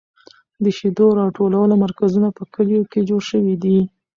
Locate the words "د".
0.63-0.65